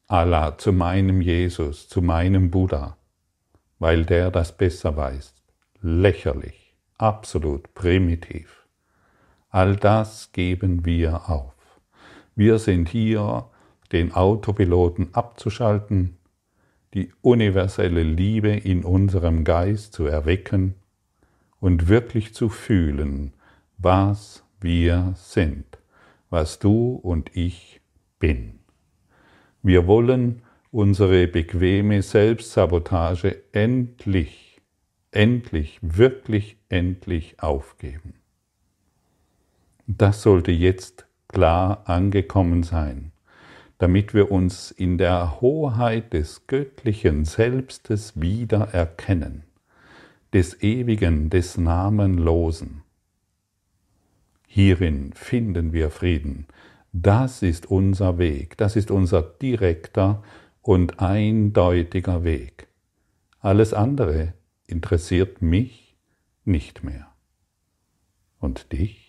Allah, 0.05 0.55
zu 0.55 0.71
meinem 0.71 1.21
Jesus, 1.21 1.89
zu 1.89 2.03
meinem 2.03 2.51
Buddha, 2.51 2.97
weil 3.79 4.05
der 4.05 4.29
das 4.29 4.55
besser 4.55 4.95
weiß. 4.95 5.33
Lächerlich, 5.81 6.75
absolut 6.99 7.73
primitiv. 7.73 8.67
All 9.49 9.75
das 9.77 10.31
geben 10.31 10.85
wir 10.85 11.27
auf. 11.27 11.55
Wir 12.35 12.59
sind 12.59 12.87
hier, 12.89 13.49
den 13.91 14.13
Autopiloten 14.13 15.11
abzuschalten, 15.15 16.18
die 16.93 17.11
universelle 17.21 18.03
Liebe 18.03 18.49
in 18.49 18.83
unserem 18.83 19.43
Geist 19.43 19.93
zu 19.93 20.05
erwecken 20.05 20.75
und 21.59 21.87
wirklich 21.87 22.33
zu 22.33 22.49
fühlen, 22.49 23.33
was 23.77 24.43
wir 24.59 25.13
sind, 25.15 25.77
was 26.29 26.59
du 26.59 26.93
und 26.95 27.35
ich 27.35 27.81
bin. 28.19 28.59
Wir 29.61 29.87
wollen 29.87 30.41
unsere 30.71 31.27
bequeme 31.27 32.01
Selbstsabotage 32.01 33.41
endlich, 33.51 34.61
endlich, 35.11 35.79
wirklich 35.81 36.57
endlich 36.69 37.41
aufgeben. 37.41 38.15
Das 39.87 40.21
sollte 40.21 40.51
jetzt 40.51 41.07
klar 41.27 41.83
angekommen 41.85 42.63
sein, 42.63 43.11
damit 43.79 44.13
wir 44.13 44.29
uns 44.29 44.71
in 44.71 44.97
der 44.97 45.41
Hoheit 45.41 46.13
des 46.13 46.47
göttlichen 46.47 47.25
Selbstes 47.25 48.19
wieder 48.19 48.73
erkennen, 48.73 49.43
des 50.33 50.61
ewigen, 50.61 51.29
des 51.29 51.57
Namenlosen. 51.57 52.83
Hierin 54.47 55.13
finden 55.13 55.73
wir 55.73 55.89
Frieden. 55.89 56.47
Das 56.91 57.41
ist 57.41 57.67
unser 57.67 58.17
Weg, 58.17 58.57
das 58.57 58.75
ist 58.75 58.91
unser 58.91 59.21
direkter 59.21 60.23
und 60.61 60.99
eindeutiger 60.99 62.23
Weg. 62.23 62.67
Alles 63.39 63.73
andere 63.73 64.33
interessiert 64.67 65.41
mich 65.41 65.95
nicht 66.43 66.83
mehr. 66.83 67.07
Und 68.39 68.71
dich? 68.73 69.08